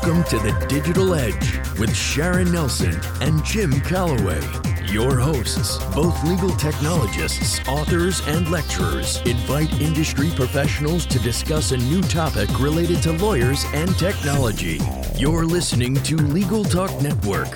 [0.00, 4.40] Welcome to the Digital Edge with Sharon Nelson and Jim Calloway.
[4.84, 12.00] Your hosts, both legal technologists, authors, and lecturers, invite industry professionals to discuss a new
[12.02, 14.78] topic related to lawyers and technology.
[15.16, 17.52] You're listening to Legal Talk Network.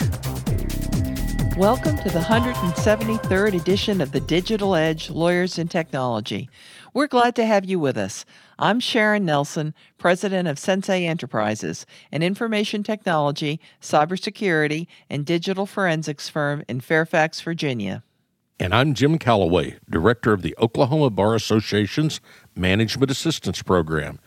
[1.58, 6.48] Welcome to the 173rd edition of the Digital Edge Lawyers and Technology.
[6.94, 8.24] We're glad to have you with us.
[8.58, 16.64] I'm Sharon Nelson, president of Sensei Enterprises, an information technology, cybersecurity, and digital forensics firm
[16.68, 18.02] in Fairfax, Virginia.
[18.58, 22.22] And I'm Jim Calloway, director of the Oklahoma Bar Association's
[22.56, 24.18] Management Assistance Program.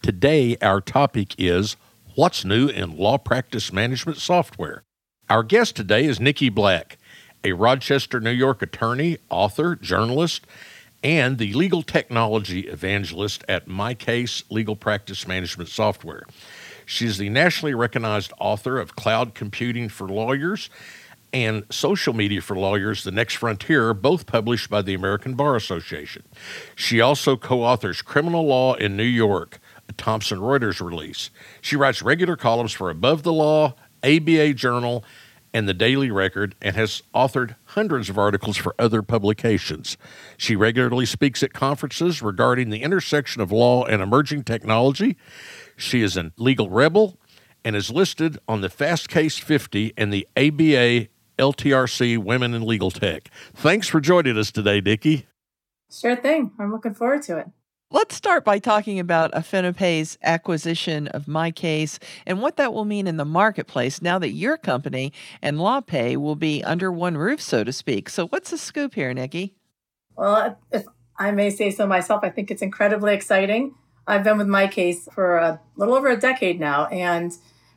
[0.00, 1.76] Today, our topic is
[2.14, 4.84] What's New in Law Practice Management Software?
[5.30, 6.96] Our guest today is Nikki Black,
[7.44, 10.46] a Rochester, New York attorney, author, journalist,
[11.04, 16.22] and the legal technology evangelist at MyCase Legal Practice Management Software.
[16.86, 20.70] She's the nationally recognized author of Cloud Computing for Lawyers
[21.30, 26.22] and Social Media for Lawyers The Next Frontier, both published by the American Bar Association.
[26.74, 31.28] She also co authors Criminal Law in New York, a Thomson Reuters release.
[31.60, 35.04] She writes regular columns for Above the Law, ABA Journal,
[35.52, 39.96] and the Daily Record and has authored hundreds of articles for other publications.
[40.36, 45.16] She regularly speaks at conferences regarding the intersection of law and emerging technology.
[45.76, 47.18] She is a legal rebel
[47.64, 53.30] and is listed on the Fastcase 50 and the ABA LTRC Women in Legal Tech.
[53.54, 55.26] Thanks for joining us today, Nikki.
[55.90, 56.52] Sure thing.
[56.58, 57.46] I'm looking forward to it.
[57.90, 63.16] Let's start by talking about AffiniPay's acquisition of MyCase and what that will mean in
[63.16, 67.72] the marketplace now that your company and LawPay will be under one roof, so to
[67.72, 68.10] speak.
[68.10, 69.54] So, what's the scoop here, Nikki?
[70.16, 70.84] Well, if
[71.18, 73.74] I may say so myself, I think it's incredibly exciting.
[74.06, 77.32] I've been with MyCase for a little over a decade now, and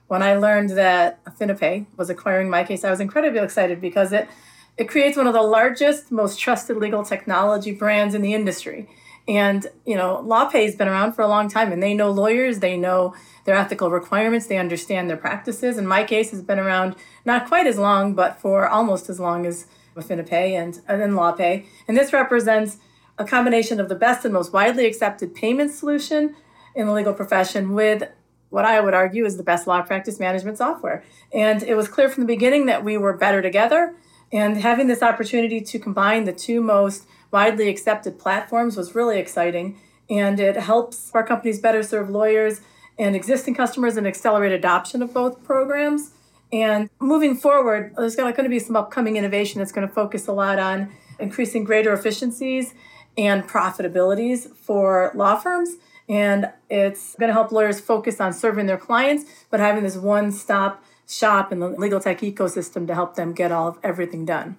[0.07, 4.27] when I learned that AffiniPay was acquiring MyCase, I was incredibly excited because it
[4.75, 8.89] it creates one of the largest, most trusted legal technology brands in the industry.
[9.27, 12.59] And, you know, LawPay has been around for a long time and they know lawyers,
[12.59, 13.13] they know
[13.45, 15.77] their ethical requirements, they understand their practices.
[15.77, 19.67] And MyCase has been around not quite as long, but for almost as long as
[19.95, 21.65] AffiniPay and, and then LawPay.
[21.87, 22.77] And this represents
[23.17, 26.35] a combination of the best and most widely accepted payment solution
[26.75, 28.03] in the legal profession with
[28.49, 31.03] what I would argue is the best law practice management software.
[31.33, 33.95] And it was clear from the beginning that we were better together.
[34.33, 39.80] And having this opportunity to combine the two most widely accepted platforms was really exciting.
[40.09, 42.62] And it helps our companies better serve lawyers
[43.00, 46.12] and existing customers and accelerate adoption of both programs.
[46.52, 50.34] And moving forward, there's going to be some upcoming innovation that's going to focus a
[50.34, 52.74] lot on increasing greater efficiencies
[53.18, 55.75] and profitabilities for law firms.
[56.09, 60.31] And it's going to help lawyers focus on serving their clients, but having this one
[60.31, 64.58] stop shop in the legal tech ecosystem to help them get all of everything done.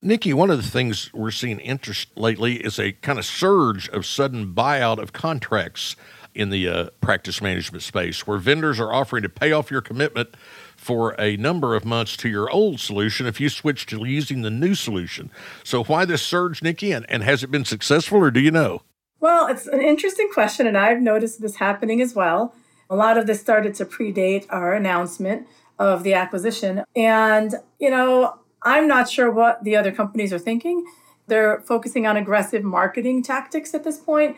[0.00, 4.06] Nikki, one of the things we're seeing interest lately is a kind of surge of
[4.06, 5.96] sudden buyout of contracts
[6.36, 10.36] in the uh, practice management space, where vendors are offering to pay off your commitment
[10.76, 14.50] for a number of months to your old solution if you switch to using the
[14.50, 15.32] new solution.
[15.64, 18.82] So, why this surge, Nikki, and, and has it been successful, or do you know?
[19.18, 22.54] Well, it's an interesting question, and I've noticed this happening as well.
[22.88, 26.84] A lot of this started to predate our announcement of the acquisition.
[26.94, 30.84] And, you know, I'm not sure what the other companies are thinking.
[31.26, 34.36] They're focusing on aggressive marketing tactics at this point,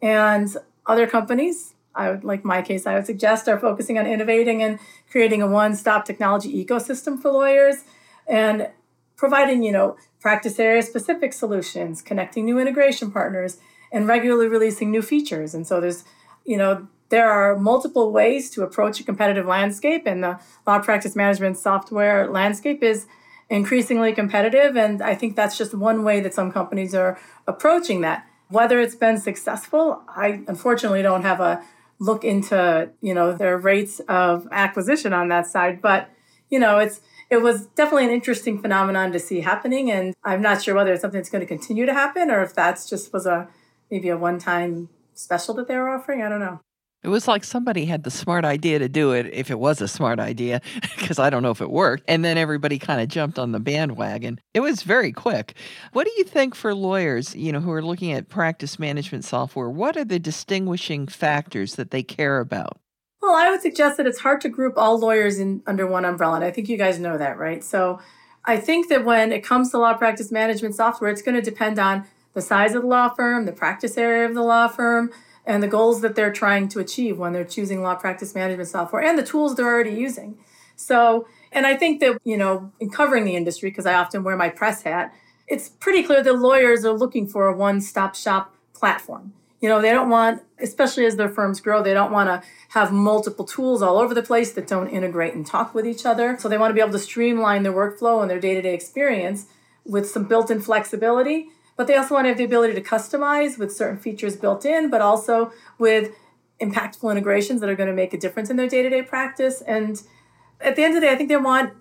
[0.00, 0.56] and
[0.86, 4.78] other companies, I would like MyCase, I would suggest, are focusing on innovating and
[5.10, 7.84] creating a one-stop technology ecosystem for lawyers
[8.26, 8.70] and
[9.16, 13.58] providing, you know, practice area specific solutions, connecting new integration partners,
[13.92, 15.54] and regularly releasing new features.
[15.54, 16.04] And so there's,
[16.44, 21.14] you know, there are multiple ways to approach a competitive landscape, and the law practice
[21.14, 23.06] management software landscape is
[23.52, 24.76] increasingly competitive.
[24.76, 28.26] And I think that's just one way that some companies are approaching that.
[28.48, 31.62] Whether it's been successful, I unfortunately don't have a
[31.98, 35.80] look into, you know, their rates of acquisition on that side.
[35.80, 36.10] But,
[36.50, 37.00] you know, it's
[37.30, 39.90] it was definitely an interesting phenomenon to see happening.
[39.90, 42.54] And I'm not sure whether it's something that's going to continue to happen or if
[42.54, 43.48] that's just was a
[43.90, 46.22] maybe a one-time special that they were offering.
[46.22, 46.60] I don't know.
[47.02, 49.88] It was like somebody had the smart idea to do it, if it was a
[49.88, 50.60] smart idea,
[50.96, 52.04] because I don't know if it worked.
[52.06, 54.40] And then everybody kind of jumped on the bandwagon.
[54.54, 55.54] It was very quick.
[55.92, 59.68] What do you think for lawyers, you know, who are looking at practice management software?
[59.68, 62.78] What are the distinguishing factors that they care about?
[63.20, 66.36] Well, I would suggest that it's hard to group all lawyers in under one umbrella.
[66.36, 67.64] And I think you guys know that, right?
[67.64, 68.00] So
[68.44, 71.78] I think that when it comes to law practice management software, it's going to depend
[71.78, 75.10] on the size of the law firm, the practice area of the law firm,
[75.44, 79.02] and the goals that they're trying to achieve when they're choosing law practice management software
[79.02, 80.38] and the tools they're already using.
[80.76, 84.36] So, and I think that, you know, in covering the industry, because I often wear
[84.36, 85.12] my press hat,
[85.46, 89.32] it's pretty clear that lawyers are looking for a one stop shop platform.
[89.60, 92.90] You know, they don't want, especially as their firms grow, they don't want to have
[92.92, 96.36] multiple tools all over the place that don't integrate and talk with each other.
[96.40, 98.74] So they want to be able to streamline their workflow and their day to day
[98.74, 99.46] experience
[99.84, 101.48] with some built in flexibility.
[101.82, 104.88] But they also want to have the ability to customize with certain features built in,
[104.88, 106.14] but also with
[106.60, 109.62] impactful integrations that are going to make a difference in their day to day practice.
[109.62, 110.00] And
[110.60, 111.72] at the end of the day, I think they want,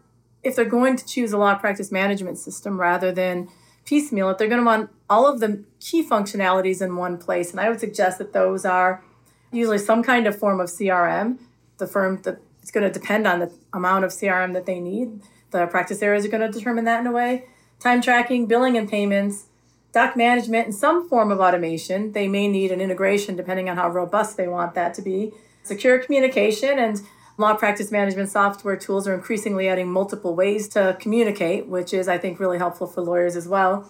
[0.42, 3.48] if they're going to choose a law practice management system rather than
[3.86, 7.52] piecemeal it, they're going to want all of the key functionalities in one place.
[7.52, 9.04] And I would suggest that those are
[9.52, 11.38] usually some kind of form of CRM.
[11.78, 15.22] The firm that it's going to depend on the amount of CRM that they need.
[15.52, 17.46] The practice areas are going to determine that in a way.
[17.80, 19.46] Time tracking, billing and payments,
[19.94, 22.14] doc management, and some form of automation.
[22.14, 25.34] They may need an integration depending on how robust they want that to be.
[25.64, 27.02] Secure communication and
[27.38, 32.18] law practice management software tools are increasingly adding multiple ways to communicate, which is, I
[32.18, 33.90] think, really helpful for lawyers as well.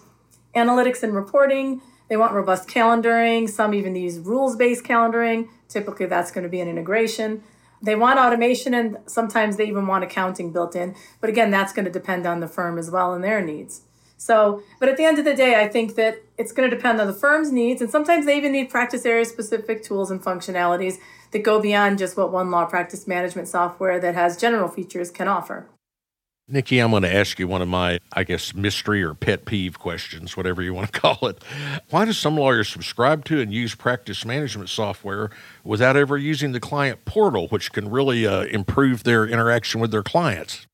[0.54, 3.48] Analytics and reporting, they want robust calendaring.
[3.48, 5.48] Some even use rules based calendaring.
[5.68, 7.42] Typically, that's going to be an integration.
[7.80, 10.94] They want automation and sometimes they even want accounting built in.
[11.20, 13.82] But again, that's going to depend on the firm as well and their needs.
[14.22, 17.00] So, but at the end of the day, I think that it's going to depend
[17.00, 17.82] on the firm's needs.
[17.82, 20.98] And sometimes they even need practice area specific tools and functionalities
[21.32, 25.26] that go beyond just what one law practice management software that has general features can
[25.26, 25.66] offer.
[26.46, 29.80] Nikki, I'm going to ask you one of my, I guess, mystery or pet peeve
[29.80, 31.42] questions, whatever you want to call it.
[31.90, 35.30] Why do some lawyers subscribe to and use practice management software
[35.64, 40.04] without ever using the client portal, which can really uh, improve their interaction with their
[40.04, 40.68] clients?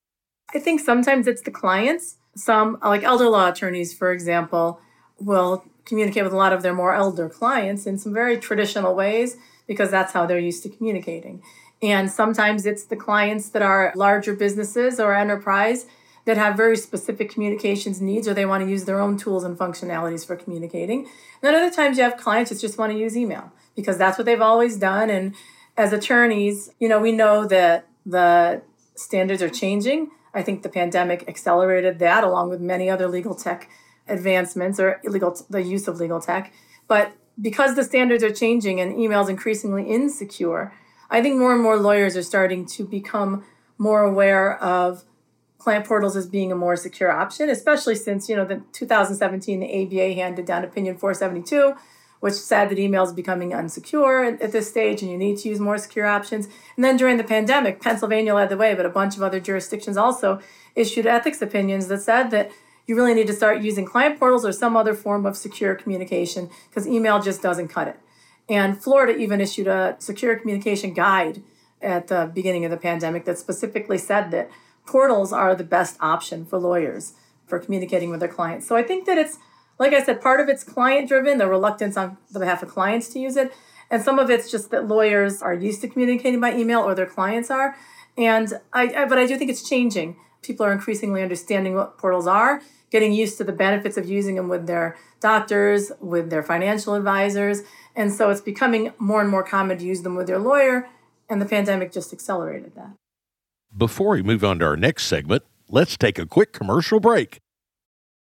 [0.54, 2.17] I think sometimes it's the clients.
[2.38, 4.80] Some, like elder law attorneys, for example,
[5.18, 9.36] will communicate with a lot of their more elder clients in some very traditional ways
[9.66, 11.42] because that's how they're used to communicating.
[11.82, 15.86] And sometimes it's the clients that are larger businesses or enterprise
[16.24, 19.56] that have very specific communications needs or they want to use their own tools and
[19.56, 21.00] functionalities for communicating.
[21.00, 21.08] And
[21.42, 24.26] then other times you have clients that just want to use email because that's what
[24.26, 25.08] they've always done.
[25.08, 25.34] And
[25.76, 28.62] as attorneys, you know, we know that the
[28.94, 30.10] standards are changing.
[30.38, 33.68] I think the pandemic accelerated that along with many other legal tech
[34.06, 36.52] advancements or illegal the use of legal tech.
[36.86, 40.72] But because the standards are changing and emails increasingly insecure,
[41.10, 43.44] I think more and more lawyers are starting to become
[43.78, 45.02] more aware of
[45.58, 49.82] client portals as being a more secure option, especially since, you know, the 2017 the
[49.82, 51.74] ABA handed down opinion 472,
[52.20, 55.60] which said that email is becoming unsecure at this stage and you need to use
[55.60, 56.46] more secure options.
[56.76, 59.96] And then during the pandemic, Pennsylvania led the way, but a bunch of other jurisdictions
[59.96, 60.40] also
[60.74, 62.50] issued ethics opinions that said that
[62.86, 66.50] you really need to start using client portals or some other form of secure communication
[66.68, 68.00] because email just doesn't cut it.
[68.48, 71.42] And Florida even issued a secure communication guide
[71.82, 74.50] at the beginning of the pandemic that specifically said that
[74.86, 77.12] portals are the best option for lawyers
[77.46, 78.66] for communicating with their clients.
[78.66, 79.38] So I think that it's,
[79.78, 83.08] like I said, part of it's client driven, the reluctance on the behalf of clients
[83.10, 83.52] to use it.
[83.90, 87.06] And some of it's just that lawyers are used to communicating by email or their
[87.06, 87.76] clients are.
[88.16, 90.16] And I, I but I do think it's changing.
[90.42, 92.60] People are increasingly understanding what portals are
[92.90, 97.62] getting used to the benefits of using them with their doctors, with their financial advisors.
[97.94, 100.88] And so it's becoming more and more common to use them with their lawyer,
[101.28, 102.92] and the pandemic just accelerated that.
[103.76, 107.38] Before we move on to our next segment, let's take a quick commercial break.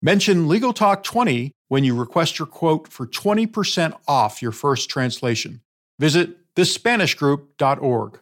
[0.00, 5.60] Mention Legal Talk 20 when you request your quote for 20% off your first translation.
[5.98, 8.20] Visit thespanishgroup.org.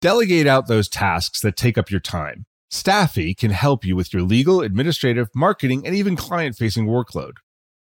[0.00, 2.44] Delegate out those tasks that take up your time.
[2.70, 7.32] Staffi can help you with your legal, administrative, marketing, and even client facing workload.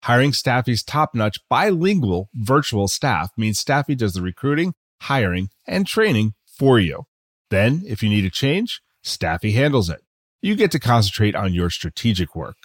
[0.03, 6.35] Hiring Staffi's top notch bilingual virtual staff means Staffi does the recruiting, hiring, and training
[6.45, 7.05] for you.
[7.49, 10.01] Then, if you need a change, Staffi handles it.
[10.43, 12.57] You get to concentrate on your strategic work.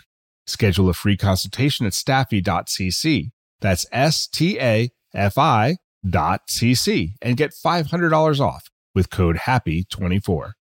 [0.48, 3.30] Schedule a free consultation at staffi.cc.
[3.60, 5.76] That's S T A F I
[6.08, 10.52] dot cc and get $500 off with code HAPPY24.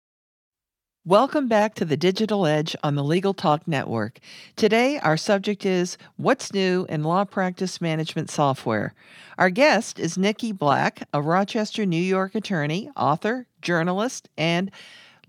[1.06, 4.20] Welcome back to the Digital Edge on the Legal Talk Network.
[4.58, 8.94] Today, our subject is What's New in Law Practice Management Software.
[9.38, 14.70] Our guest is Nikki Black, a Rochester, New York attorney, author, journalist, and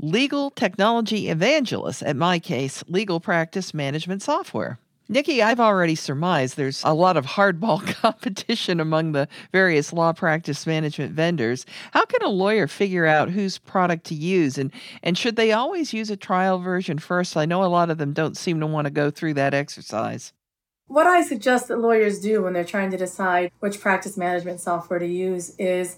[0.00, 4.78] legal technology evangelist at MyCase, Legal Practice Management Software.
[5.10, 10.66] Nikki, I've already surmised there's a lot of hardball competition among the various law practice
[10.66, 11.64] management vendors.
[11.92, 14.70] How can a lawyer figure out whose product to use and,
[15.02, 17.38] and should they always use a trial version first?
[17.38, 20.34] I know a lot of them don't seem to want to go through that exercise.
[20.88, 24.98] What I suggest that lawyers do when they're trying to decide which practice management software
[24.98, 25.96] to use is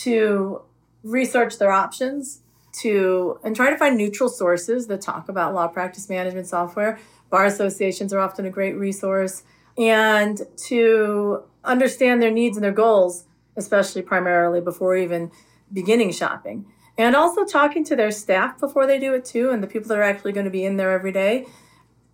[0.00, 0.62] to
[1.02, 2.40] research their options
[2.80, 6.98] to and try to find neutral sources that talk about law practice management software
[7.30, 9.42] Bar associations are often a great resource.
[9.78, 13.24] And to understand their needs and their goals,
[13.56, 15.30] especially primarily before even
[15.72, 16.66] beginning shopping.
[16.96, 19.98] And also talking to their staff before they do it too, and the people that
[19.98, 21.46] are actually going to be in there every day,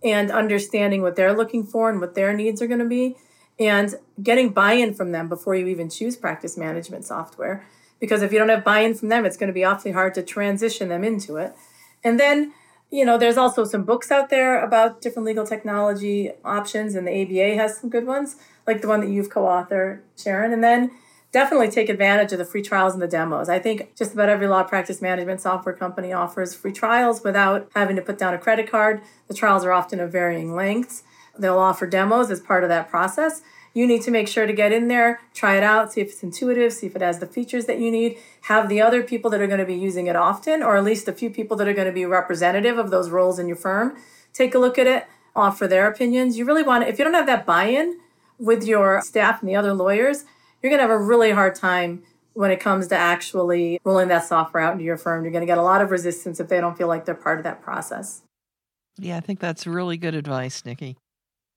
[0.03, 3.15] and understanding what they're looking for and what their needs are going to be,
[3.57, 7.65] and getting buy in from them before you even choose practice management software.
[8.03, 10.13] Because if you don't have buy in from them, it's going to be awfully hard
[10.15, 11.55] to transition them into it.
[12.03, 12.51] And then
[12.93, 17.23] you know, there's also some books out there about different legal technology options, and the
[17.23, 18.35] ABA has some good ones,
[18.67, 20.53] like the one that you've co-authored, Sharon.
[20.53, 20.91] And then
[21.31, 23.49] definitely take advantage of the free trials and the demos.
[23.49, 27.95] I think just about every law practice management software company offers free trials without having
[27.95, 29.01] to put down a credit card.
[29.27, 31.01] The trials are often of varying lengths.
[31.39, 33.41] They'll offer demos as part of that process
[33.73, 36.23] you need to make sure to get in there, try it out, see if it's
[36.23, 38.17] intuitive, see if it has the features that you need.
[38.41, 41.07] Have the other people that are going to be using it often, or at least
[41.07, 43.97] a few people that are going to be representative of those roles in your firm,
[44.31, 46.37] take a look at it, offer their opinions.
[46.37, 47.99] You really want to, if you don't have that buy in
[48.37, 50.25] with your staff and the other lawyers,
[50.61, 52.03] you're going to have a really hard time
[52.33, 55.23] when it comes to actually rolling that software out into your firm.
[55.23, 57.39] You're going to get a lot of resistance if they don't feel like they're part
[57.39, 58.21] of that process.
[58.97, 60.97] Yeah, I think that's really good advice, Nikki.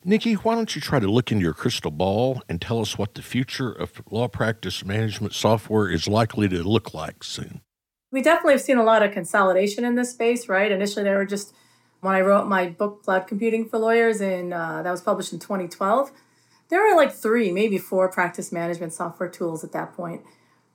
[0.08, 3.14] Nikki, why don't you try to look into your crystal ball and tell us what
[3.14, 7.60] the future of law practice management software is likely to look like soon?
[8.12, 10.70] We definitely have seen a lot of consolidation in this space, right?
[10.70, 11.52] Initially, there were just
[12.02, 15.40] when I wrote my book, Cloud Computing for Lawyers, and uh, that was published in
[15.40, 16.12] 2012.
[16.68, 20.22] There were like three, maybe four practice management software tools at that point.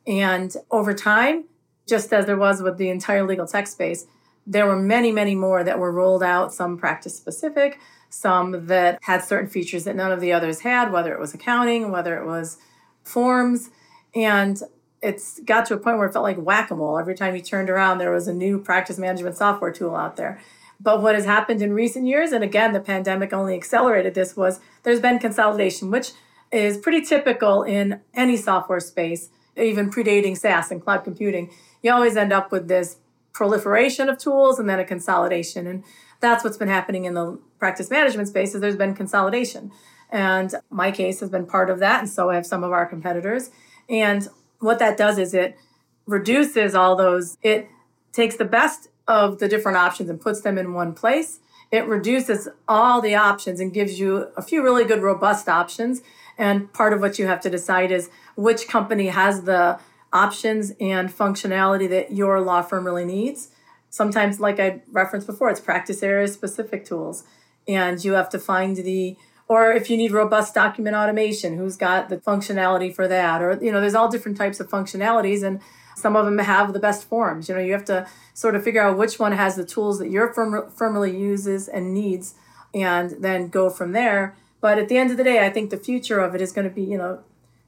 [0.05, 1.45] And over time,
[1.88, 4.07] just as there was with the entire legal tech space,
[4.45, 7.79] there were many, many more that were rolled out, some practice specific,
[8.10, 11.91] some that had certain features that none of the others had, whether it was accounting,
[11.91, 12.57] whether it was
[13.03, 13.69] forms.
[14.13, 14.62] And
[15.01, 17.00] it's got to a point where it felt like whack a mole.
[17.00, 20.39] Every time you turned around, there was a new practice management software tool out there.
[20.79, 24.60] But what has happened in recent years, and again, the pandemic only accelerated this, was
[24.83, 26.12] there's been consolidation, which
[26.51, 31.51] is pretty typical in any software space, even predating SaaS and cloud computing.
[31.83, 32.98] You always end up with this
[33.33, 35.67] proliferation of tools and then a consolidation.
[35.67, 35.83] And
[36.19, 39.71] that's what's been happening in the practice management space is there's been consolidation.
[40.09, 43.50] And MyCase has been part of that, and so have some of our competitors.
[43.89, 44.27] And
[44.59, 45.57] what that does is it
[46.05, 47.69] reduces all those, it
[48.11, 51.39] takes the best of the different options and puts them in one place.
[51.71, 56.01] It reduces all the options and gives you a few really good, robust options.
[56.38, 59.79] And part of what you have to decide is which company has the
[60.13, 63.49] options and functionality that your law firm really needs.
[63.89, 67.23] Sometimes like i referenced before it's practice area specific tools.
[67.67, 72.07] And you have to find the or if you need robust document automation who's got
[72.07, 73.41] the functionality for that?
[73.41, 75.59] Or you know there's all different types of functionalities and
[75.95, 77.47] some of them have the best forms.
[77.47, 80.09] You know you have to sort of figure out which one has the tools that
[80.09, 82.35] your firm firmly uses and needs
[82.73, 84.35] and then go from there.
[84.61, 86.67] But at the end of the day i think the future of it is going
[86.67, 87.23] to be you know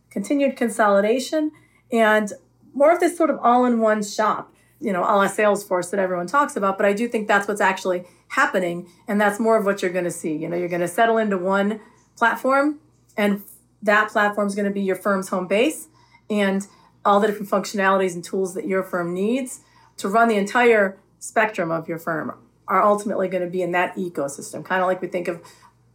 [0.09, 1.51] continued consolidation
[1.93, 2.33] and
[2.73, 6.57] more of this sort of all-in-one shop you know, a la Salesforce that everyone talks
[6.57, 8.89] about, but I do think that's what's actually happening.
[9.07, 10.35] And that's more of what you're going to see.
[10.35, 11.79] You know, you're going to settle into one
[12.17, 12.79] platform,
[13.15, 13.43] and
[13.81, 15.87] that platform is going to be your firm's home base
[16.29, 16.67] and
[17.05, 19.61] all the different functionalities and tools that your firm needs
[19.97, 23.95] to run the entire spectrum of your firm are ultimately going to be in that
[23.95, 25.41] ecosystem, kind of like we think of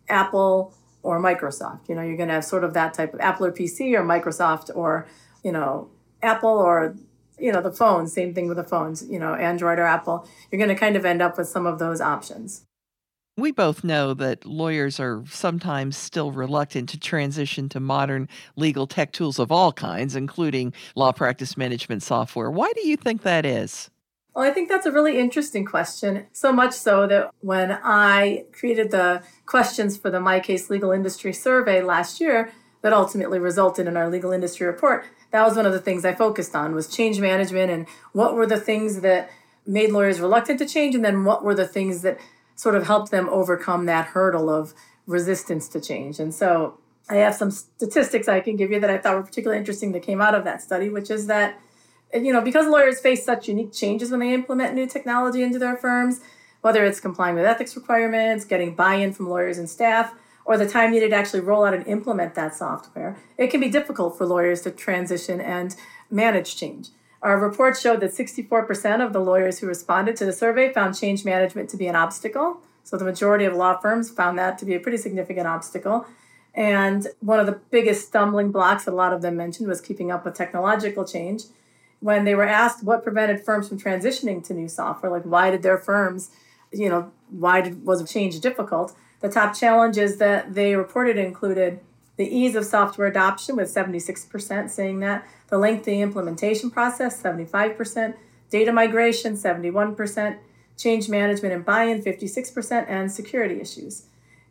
[0.08, 1.88] Apple or Microsoft.
[1.88, 4.02] You know, you're going to have sort of that type of Apple or PC or
[4.02, 5.06] Microsoft or,
[5.45, 5.88] you know,
[6.23, 6.95] Apple or
[7.38, 10.59] you know the phones same thing with the phones you know android or apple you're
[10.59, 12.66] going to kind of end up with some of those options
[13.38, 19.12] we both know that lawyers are sometimes still reluctant to transition to modern legal tech
[19.12, 22.50] tools of all kinds, including law practice management software.
[22.50, 23.90] Why do you think that is?
[24.35, 26.26] Well, I think that's a really interesting question.
[26.33, 31.80] So much so that when I created the questions for the MyCase Legal Industry Survey
[31.80, 35.80] last year, that ultimately resulted in our legal industry report, that was one of the
[35.80, 39.30] things I focused on was change management and what were the things that
[39.66, 42.18] made lawyers reluctant to change and then what were the things that
[42.54, 44.75] sort of helped them overcome that hurdle of
[45.06, 46.18] resistance to change.
[46.18, 49.58] And so I have some statistics I can give you that I thought were particularly
[49.58, 51.58] interesting that came out of that study, which is that
[52.14, 55.76] you know, because lawyers face such unique changes when they implement new technology into their
[55.76, 56.20] firms,
[56.62, 60.14] whether it's complying with ethics requirements, getting buy in from lawyers and staff,
[60.48, 63.68] or the time needed to actually roll out and implement that software, it can be
[63.68, 65.76] difficult for lawyers to transition and
[66.10, 66.88] manage change.
[67.20, 71.22] Our report showed that 64% of the lawyers who responded to the survey found change
[71.22, 72.62] management to be an obstacle.
[72.82, 76.06] So the majority of law firms found that to be a pretty significant obstacle.
[76.54, 80.10] And one of the biggest stumbling blocks that a lot of them mentioned was keeping
[80.10, 81.42] up with technological change.
[82.00, 85.62] When they were asked what prevented firms from transitioning to new software, like why did
[85.62, 86.30] their firms,
[86.72, 88.96] you know, why did, was change difficult?
[89.20, 91.80] The top challenges that they reported included
[92.16, 98.14] the ease of software adoption, with 76% saying that, the lengthy implementation process, 75%,
[98.50, 100.38] data migration, 71%,
[100.76, 104.04] change management and buy in, 56%, and security issues.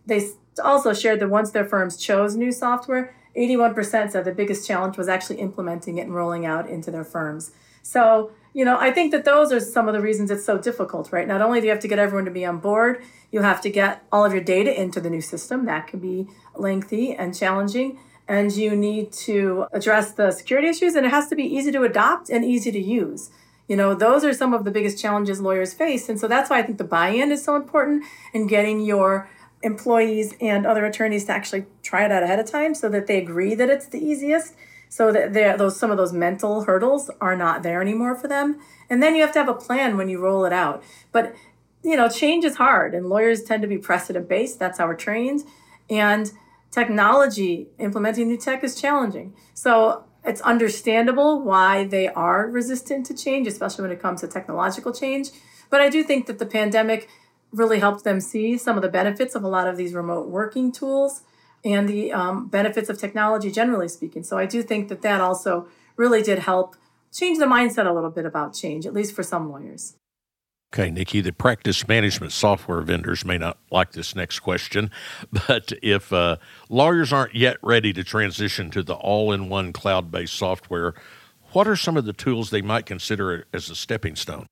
[0.05, 0.29] They
[0.63, 5.07] also shared that once their firms chose new software, 81% said the biggest challenge was
[5.07, 7.51] actually implementing it and rolling out into their firms.
[7.83, 11.11] So, you know, I think that those are some of the reasons it's so difficult,
[11.11, 11.27] right?
[11.27, 13.69] Not only do you have to get everyone to be on board, you have to
[13.69, 15.65] get all of your data into the new system.
[15.65, 17.99] That can be lengthy and challenging.
[18.27, 21.83] And you need to address the security issues, and it has to be easy to
[21.83, 23.29] adopt and easy to use.
[23.67, 26.09] You know, those are some of the biggest challenges lawyers face.
[26.09, 29.29] And so that's why I think the buy in is so important in getting your
[29.61, 33.17] employees and other attorneys to actually try it out ahead of time so that they
[33.17, 34.53] agree that it's the easiest
[34.89, 38.60] so that those some of those mental hurdles are not there anymore for them.
[38.89, 40.84] And then you have to have a plan when you roll it out.
[41.12, 41.36] But
[41.84, 44.60] you know change is hard and lawyers tend to be precedent based.
[44.60, 45.44] That's how we're trained.
[45.89, 46.32] And
[46.72, 49.34] technology implementing new tech is challenging.
[49.53, 54.91] So it's understandable why they are resistant to change, especially when it comes to technological
[54.91, 55.29] change.
[55.70, 57.10] But I do think that the pandemic
[57.51, 60.72] really helped them see some of the benefits of a lot of these remote working
[60.72, 61.22] tools
[61.63, 64.23] and the um, benefits of technology, generally speaking.
[64.23, 66.75] So I do think that that also really did help
[67.11, 69.95] change the mindset a little bit about change, at least for some lawyers.
[70.73, 74.91] Okay, Nikki, the practice management software vendors may not like this next question,
[75.47, 76.38] but if uh,
[76.69, 80.93] lawyers aren't yet ready to transition to the all in one cloud based software,
[81.53, 84.47] what are some of the tools they might consider as a stepping stone?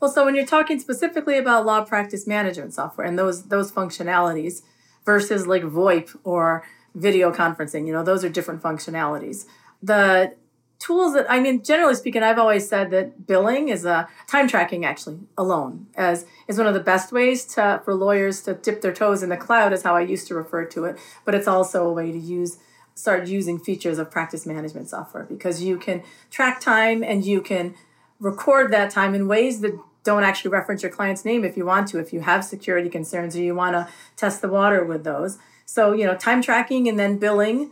[0.00, 4.62] Well, so when you're talking specifically about law practice management software and those those functionalities
[5.04, 9.46] versus like VoIP or video conferencing, you know, those are different functionalities.
[9.82, 10.34] The
[10.78, 14.84] tools that I mean, generally speaking, I've always said that billing is a time tracking
[14.84, 18.92] actually alone as is one of the best ways to for lawyers to dip their
[18.92, 20.98] toes in the cloud is how I used to refer to it.
[21.24, 22.58] But it's also a way to use
[22.94, 27.74] start using features of practice management software because you can track time and you can
[28.18, 31.88] record that time in ways that don't actually reference your client's name if you want
[31.88, 31.98] to.
[31.98, 35.38] If you have security concerns or you want to test the water with those.
[35.64, 37.70] So you know time tracking and then billing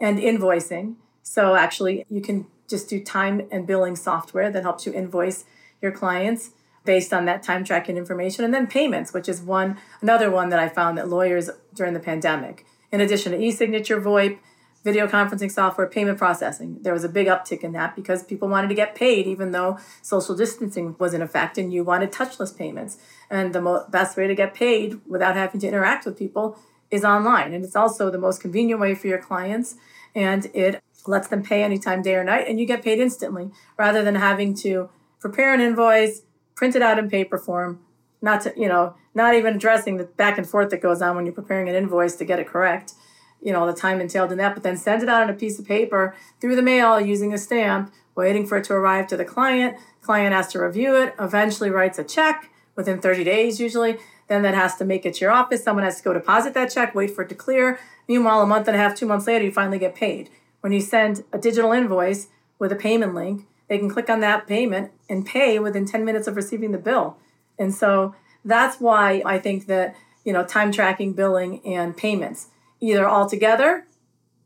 [0.00, 0.96] and invoicing.
[1.22, 5.44] So actually you can just do time and billing software that helps you invoice
[5.80, 6.50] your clients
[6.84, 8.44] based on that time tracking information.
[8.44, 12.00] And then payments which is one another one that i found that lawyers during the
[12.00, 12.64] pandemic.
[12.90, 14.38] In addition to e-signature voip
[14.84, 16.78] video conferencing software payment processing.
[16.80, 19.78] There was a big uptick in that because people wanted to get paid even though
[20.02, 22.98] social distancing was in effect and you wanted touchless payments.
[23.30, 26.58] And the mo- best way to get paid without having to interact with people
[26.90, 27.54] is online.
[27.54, 29.76] And it's also the most convenient way for your clients
[30.14, 34.04] and it lets them pay anytime, day or night, and you get paid instantly rather
[34.04, 34.88] than having to
[35.20, 36.22] prepare an invoice,
[36.54, 37.80] print it out in paper form,
[38.20, 41.26] not to, you know, not even addressing the back and forth that goes on when
[41.26, 42.94] you're preparing an invoice to get it correct,
[43.42, 45.58] you know, the time entailed in that, but then send it out on a piece
[45.58, 49.24] of paper through the mail using a stamp, waiting for it to arrive to the
[49.24, 49.76] client.
[50.00, 53.98] Client has to review it, eventually writes a check within 30 days usually.
[54.28, 55.62] Then that has to make it to your office.
[55.62, 57.78] Someone has to go deposit that check, wait for it to clear.
[58.08, 60.30] Meanwhile, a month and a half, two months later, you finally get paid
[60.62, 62.28] when you send a digital invoice
[62.58, 66.26] with a payment link, they can click on that payment and pay within 10 minutes
[66.26, 67.18] of receiving the bill.
[67.58, 72.46] And so that's why I think that, you know, time tracking, billing, and payments,
[72.82, 73.86] either all together,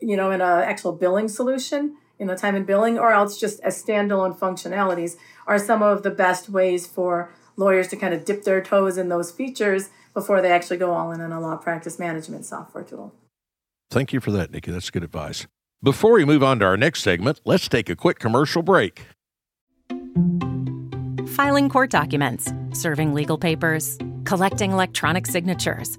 [0.00, 3.58] you know, in an actual billing solution, in know, time and billing, or else just
[3.60, 8.44] as standalone functionalities are some of the best ways for lawyers to kind of dip
[8.44, 11.98] their toes in those features before they actually go all in on a law practice
[11.98, 13.14] management software tool.
[13.90, 14.70] Thank you for that, Nikki.
[14.70, 15.46] That's good advice.
[15.82, 19.06] Before we move on to our next segment, let's take a quick commercial break.
[21.28, 25.98] Filing court documents, serving legal papers, collecting electronic signatures,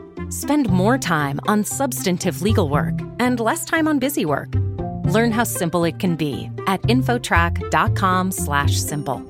[0.31, 4.55] Spend more time on substantive legal work and less time on busy work.
[5.03, 9.25] Learn how simple it can be at infotrack.com/simple.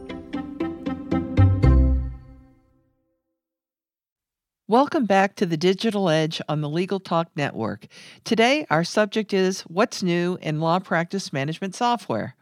[4.67, 7.87] Welcome back to the Digital Edge on the Legal Talk Network.
[8.23, 12.35] Today, our subject is What's New in Law Practice Management Software.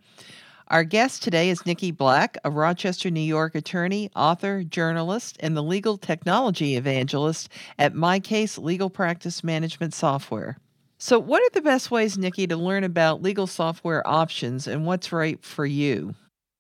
[0.72, 5.64] Our guest today is Nikki Black, a Rochester, New York attorney, author, journalist, and the
[5.64, 10.58] legal technology evangelist at MyCase Legal Practice Management Software.
[11.00, 15.12] So, what are the best ways, Nikki, to learn about legal software options and what's
[15.12, 16.14] right for you?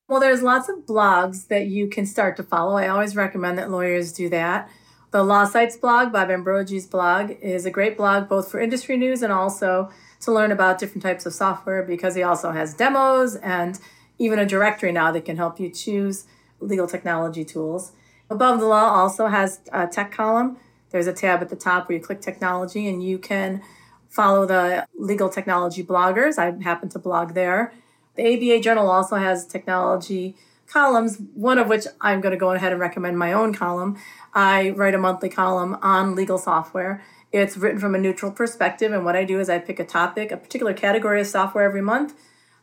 [0.08, 2.78] Well, there's lots of blogs that you can start to follow.
[2.78, 4.72] I always recommend that lawyers do that.
[5.12, 9.22] The Law Sites blog, Bob Ambrogi's blog, is a great blog both for industry news
[9.22, 9.92] and also
[10.22, 13.80] to learn about different types of software because he also has demos and
[14.20, 16.26] even a directory now that can help you choose
[16.60, 17.94] legal technology tools.
[18.30, 20.58] Above the Law also has a tech column.
[20.92, 23.62] There's a tab at the top where you click technology and you can
[24.10, 26.38] follow the legal technology bloggers.
[26.38, 27.74] I happen to blog there.
[28.16, 30.36] The ABA Journal also has technology
[30.68, 33.98] columns, one of which I'm going to go ahead and recommend my own column.
[34.34, 37.04] I write a monthly column on legal software.
[37.32, 40.32] It's written from a neutral perspective, and what I do is I pick a topic,
[40.32, 42.14] a particular category of software every month.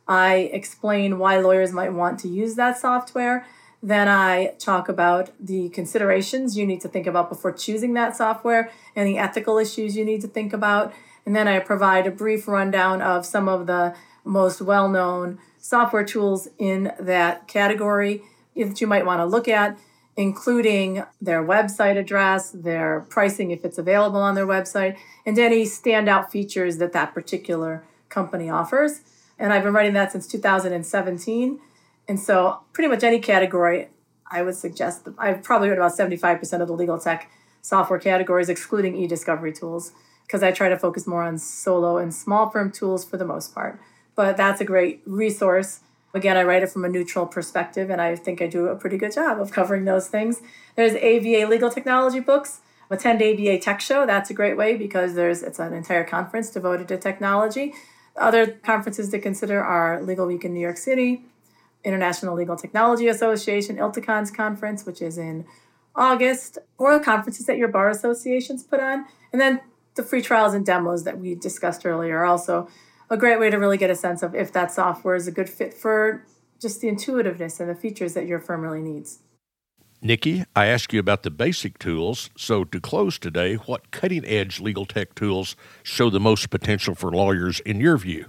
[0.07, 3.45] I explain why lawyers might want to use that software.
[3.83, 8.71] Then I talk about the considerations you need to think about before choosing that software
[8.95, 10.93] and the ethical issues you need to think about.
[11.25, 16.05] And then I provide a brief rundown of some of the most well known software
[16.05, 18.23] tools in that category
[18.55, 19.77] that you might want to look at,
[20.15, 26.29] including their website address, their pricing if it's available on their website, and any standout
[26.29, 29.01] features that that particular company offers.
[29.39, 31.59] And I've been writing that since 2017.
[32.07, 33.89] And so, pretty much any category,
[34.31, 37.29] I would suggest that I've probably written about 75% of the legal tech
[37.61, 39.91] software categories, excluding e discovery tools,
[40.25, 43.53] because I try to focus more on solo and small firm tools for the most
[43.53, 43.79] part
[44.17, 45.79] but that's a great resource.
[46.13, 48.97] Again, I write it from a neutral perspective, and I think I do a pretty
[48.97, 50.41] good job of covering those things.
[50.75, 52.61] There's ABA legal technology books.
[52.89, 54.05] Attend ABA Tech Show.
[54.05, 57.73] That's a great way because there's it's an entire conference devoted to technology.
[58.17, 61.25] Other conferences to consider are Legal Week in New York City,
[61.83, 65.45] International Legal Technology Association, ILTACON's conference, which is in
[65.95, 69.05] August, or conferences that your bar associations put on.
[69.31, 69.61] And then
[69.95, 72.67] the free trials and demos that we discussed earlier are also
[73.09, 75.49] a great way to really get a sense of if that software is a good
[75.49, 76.25] fit for
[76.59, 79.19] just the intuitiveness and the features that your firm really needs.
[80.01, 82.29] Nikki, I asked you about the basic tools.
[82.37, 87.11] So, to close today, what cutting edge legal tech tools show the most potential for
[87.11, 88.27] lawyers in your view?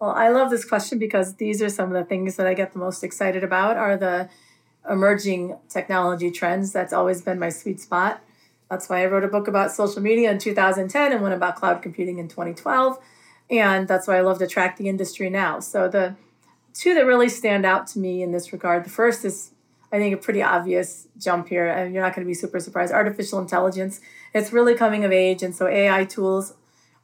[0.00, 2.72] Well, I love this question because these are some of the things that I get
[2.72, 4.28] the most excited about are the
[4.90, 6.72] emerging technology trends.
[6.72, 8.20] That's always been my sweet spot.
[8.70, 11.82] That's why I wrote a book about social media in 2010 and one about cloud
[11.82, 12.98] computing in 2012
[13.50, 15.60] and that's why I love to track the industry now.
[15.60, 16.16] So the
[16.74, 19.52] two that really stand out to me in this regard, the first is
[19.92, 22.92] I think a pretty obvious jump here, and you're not going to be super surprised.
[22.92, 24.00] Artificial intelligence,
[24.34, 26.54] it's really coming of age, and so AI tools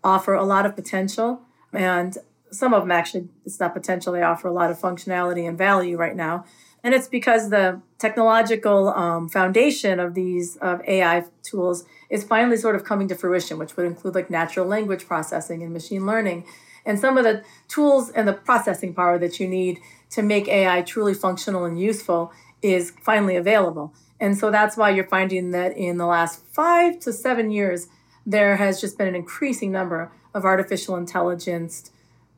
[0.03, 1.43] offer a lot of potential,
[1.73, 2.19] and
[2.51, 5.97] some of them actually it's not potential; they offer a lot of functionality and value
[5.97, 6.45] right now,
[6.83, 12.75] and it's because the technological um, foundation of these of AI tools is finally sort
[12.75, 16.45] of coming to fruition, which would include like natural language processing and machine learning.
[16.85, 19.79] And some of the tools and the processing power that you need
[20.11, 23.93] to make AI truly functional and useful is finally available.
[24.21, 27.89] And so that's why you're finding that in the last five to seven years,
[28.25, 31.91] there has just been an increasing number of artificial intelligence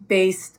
[0.08, 0.58] based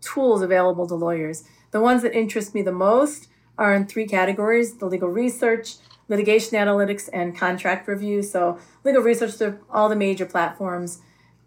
[0.00, 1.44] tools available to lawyers.
[1.70, 5.76] The ones that interest me the most are in three categories the legal research,
[6.08, 8.22] litigation analytics, and contract review.
[8.22, 9.34] So, legal research,
[9.70, 11.00] all the major platforms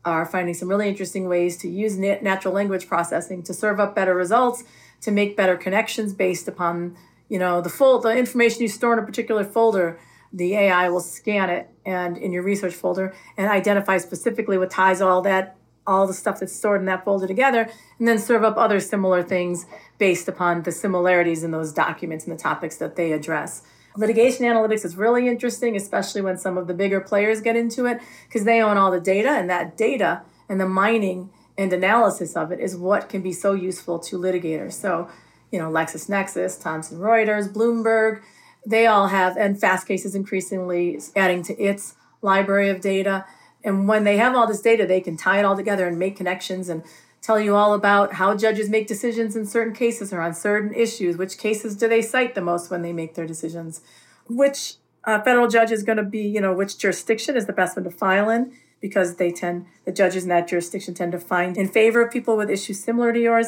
[0.05, 4.15] are finding some really interesting ways to use natural language processing to serve up better
[4.15, 4.63] results,
[5.01, 6.95] to make better connections based upon
[7.29, 9.99] you know the full the information you store in a particular folder.
[10.33, 14.99] The AI will scan it and in your research folder and identify specifically what ties
[14.99, 18.57] all that all the stuff that's stored in that folder together and then serve up
[18.57, 19.65] other similar things
[19.97, 23.63] based upon the similarities in those documents and the topics that they address.
[23.95, 27.99] Litigation analytics is really interesting, especially when some of the bigger players get into it,
[28.27, 32.51] because they own all the data, and that data and the mining and analysis of
[32.51, 34.73] it is what can be so useful to litigators.
[34.73, 35.09] So,
[35.51, 38.21] you know, LexisNexis, Thomson Reuters, Bloomberg,
[38.65, 43.25] they all have, and Fastcase is increasingly adding to its library of data.
[43.63, 46.17] And when they have all this data, they can tie it all together and make
[46.17, 46.83] connections and
[47.21, 51.17] tell you all about how judges make decisions in certain cases or on certain issues.
[51.17, 53.81] Which cases do they cite the most when they make their decisions?
[54.29, 57.75] which uh, federal judge is going to be, you know, which jurisdiction is the best
[57.75, 61.57] one to file in because they tend, the judges in that jurisdiction tend to find
[61.57, 63.47] in favor of people with issues similar to yours.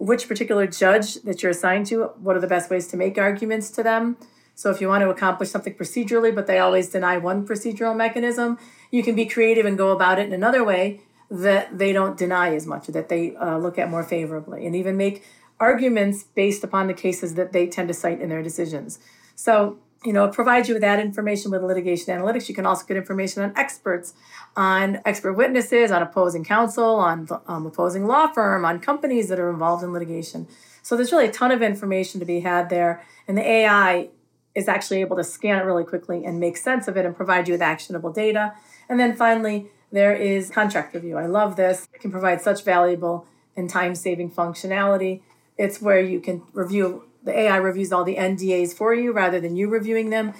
[0.00, 3.68] Which particular judge that you're assigned to, what are the best ways to make arguments
[3.72, 4.16] to them?
[4.54, 8.58] So if you want to accomplish something procedurally, but they always deny one procedural mechanism,
[8.90, 12.54] you can be creative and go about it in another way that they don't deny
[12.54, 15.22] as much, that they uh, look at more favorably, and even make
[15.60, 19.00] arguments based upon the cases that they tend to cite in their decisions.
[19.36, 22.48] So, you know, it provides you with that information with litigation analytics.
[22.48, 24.14] You can also get information on experts,
[24.56, 29.50] on expert witnesses, on opposing counsel, on um, opposing law firm, on companies that are
[29.50, 30.48] involved in litigation.
[30.82, 33.02] So there's really a ton of information to be had there.
[33.28, 34.08] And the AI
[34.54, 37.46] is actually able to scan it really quickly and make sense of it and provide
[37.46, 38.54] you with actionable data.
[38.88, 41.16] And then finally, there is contract review.
[41.18, 41.88] I love this.
[41.94, 45.20] It can provide such valuable and time saving functionality.
[45.58, 49.56] It's where you can review, the AI reviews all the NDAs for you rather than
[49.56, 50.32] you reviewing them.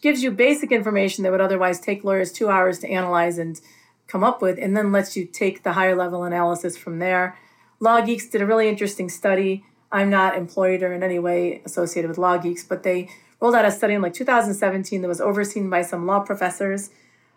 [0.00, 3.60] Gives you basic information that would otherwise take lawyers two hours to analyze and
[4.06, 7.38] come up with, and then lets you take the higher level analysis from there.
[7.80, 9.64] LawGeex did a really interesting study.
[9.90, 13.08] I'm not employed or in any way associated with LawGeex, but they
[13.40, 16.90] rolled out a study in like 2017 that was overseen by some law professors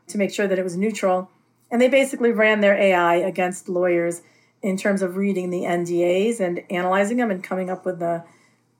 [0.08, 1.30] to make sure that it was neutral.
[1.70, 4.22] And they basically ran their AI against lawyers
[4.62, 8.24] in terms of reading the NDAs and analyzing them and coming up with the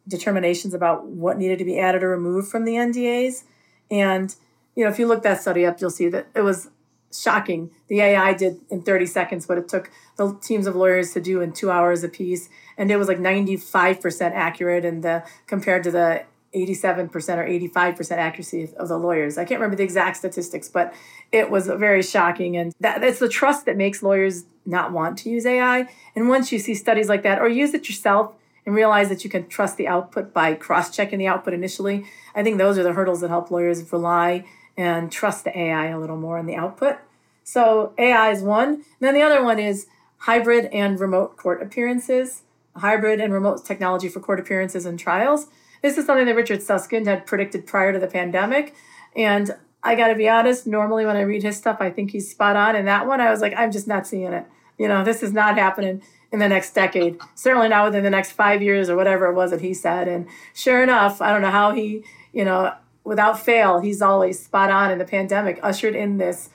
[0.08, 3.44] determinations about what needed to be added or removed from the NDAs.
[3.92, 4.34] And
[4.76, 6.70] you know, if you look that study up, you'll see that it was
[7.12, 7.72] shocking.
[7.88, 11.42] The AI did in 30 seconds what it took the teams of lawyers to do
[11.42, 15.92] in two hours a piece, and it was like 95% accurate, and the compared to
[15.92, 16.24] the
[16.56, 19.38] 87% or 85% accuracy of the lawyers.
[19.38, 20.94] I can't remember the exact statistics, but
[21.32, 22.56] it was very shocking.
[22.56, 25.90] And that, that's the trust that makes lawyers not want to use AI.
[26.16, 28.34] And once you see studies like that, or use it yourself
[28.68, 32.44] and realize that you can trust the output by cross checking the output initially, I
[32.44, 36.18] think those are the hurdles that help lawyers rely and trust the AI a little
[36.18, 36.98] more in the output.
[37.46, 38.68] So AI is one.
[38.74, 42.42] And then the other one is hybrid and remote court appearances,
[42.76, 45.48] hybrid and remote technology for court appearances and trials.
[45.82, 48.76] This is something that Richard Susskind had predicted prior to the pandemic.
[49.16, 52.30] And I got to be honest, normally when I read his stuff, I think he's
[52.30, 52.76] spot on.
[52.76, 54.46] And that one, I was like, I'm just not seeing it.
[54.78, 58.32] You know, this is not happening in the next decade, certainly not within the next
[58.32, 60.08] five years or whatever it was that he said.
[60.08, 64.70] And sure enough, I don't know how he, you know, without fail, he's always spot
[64.70, 64.92] on.
[64.92, 66.50] in the pandemic ushered in this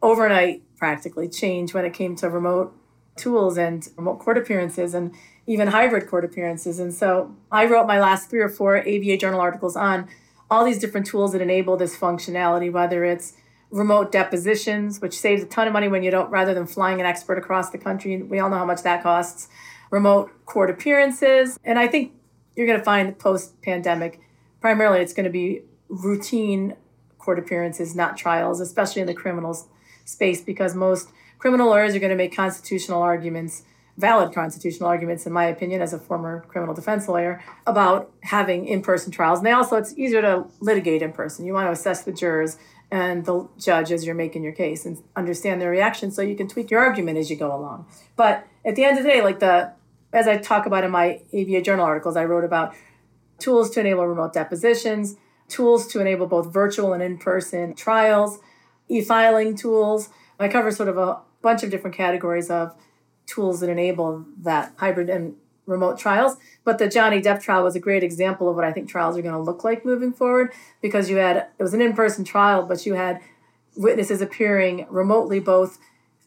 [0.00, 2.72] overnight practically change when it came to remote
[3.16, 4.94] tools and remote court appearances.
[4.94, 5.12] And
[5.48, 6.78] even hybrid court appearances.
[6.78, 10.06] And so I wrote my last three or four ABA journal articles on
[10.50, 13.32] all these different tools that enable this functionality, whether it's
[13.70, 17.06] remote depositions, which saves a ton of money when you don't, rather than flying an
[17.06, 18.22] expert across the country.
[18.22, 19.48] We all know how much that costs.
[19.90, 21.58] Remote court appearances.
[21.64, 22.12] And I think
[22.56, 24.20] you're going to find post pandemic,
[24.60, 26.76] primarily it's going to be routine
[27.18, 29.68] court appearances, not trials, especially in the criminal
[30.04, 33.62] space, because most criminal lawyers are going to make constitutional arguments
[33.98, 38.80] valid constitutional arguments, in my opinion, as a former criminal defense lawyer, about having in
[38.80, 39.40] person trials.
[39.40, 41.44] And they also, it's easier to litigate in person.
[41.44, 42.56] You want to assess the jurors
[42.90, 46.48] and the judge as you're making your case and understand their reaction so you can
[46.48, 47.86] tweak your argument as you go along.
[48.16, 49.72] But at the end of the day, like the,
[50.12, 52.74] as I talk about in my ABA journal articles, I wrote about
[53.38, 55.16] tools to enable remote depositions,
[55.48, 58.38] tools to enable both virtual and in person trials,
[58.88, 60.08] e filing tools.
[60.40, 62.74] I cover sort of a bunch of different categories of
[63.26, 65.36] tools that enable that hybrid and
[65.68, 66.36] remote trials.
[66.64, 69.22] But the Johnny Depp trial was a great example of what I think trials are
[69.22, 72.64] going to look like moving forward because you had, it was an in person trial,
[72.64, 73.20] but you had
[73.76, 75.78] witnesses appearing remotely, both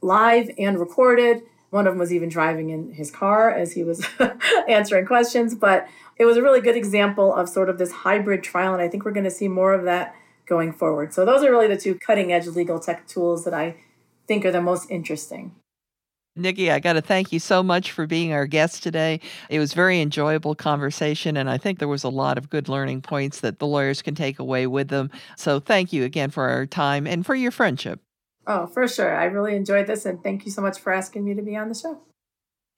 [0.02, 1.42] live and recorded.
[1.72, 4.06] One of them was even driving in his car as he was
[4.68, 5.56] answering questions.
[5.56, 8.74] But it was a really good example of sort of this hybrid trial.
[8.74, 11.14] And I think we're going to see more of that going forward.
[11.14, 13.76] So those are really the two cutting edge legal tech tools that I
[14.28, 15.56] think are the most interesting.
[16.36, 19.20] Nikki, I got to thank you so much for being our guest today.
[19.50, 23.02] It was very enjoyable conversation, and I think there was a lot of good learning
[23.02, 25.12] points that the lawyers can take away with them.
[25.36, 28.00] So thank you again for our time and for your friendship.
[28.48, 29.14] Oh, for sure.
[29.14, 31.68] I really enjoyed this, and thank you so much for asking me to be on
[31.68, 32.02] the show.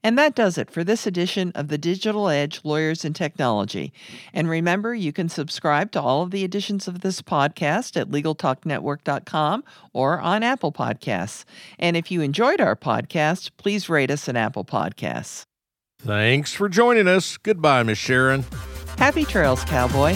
[0.04, 3.94] And that does it for this edition of the Digital Edge Lawyers and Technology.
[4.34, 9.63] And remember, you can subscribe to all of the editions of this podcast at LegalTalkNetwork.com
[9.94, 11.46] or on Apple Podcasts.
[11.80, 15.46] And if you enjoyed our podcast, please rate us on Apple Podcasts.
[16.00, 17.38] Thanks for joining us.
[17.38, 18.44] Goodbye, Miss Sharon.
[18.98, 20.16] Happy trails, cowboy.